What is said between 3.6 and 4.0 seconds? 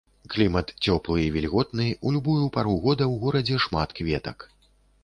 шмат